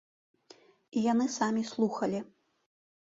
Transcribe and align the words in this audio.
І 0.97 1.03
яны 1.11 1.25
самі 1.37 1.63
слухалі. 1.73 2.19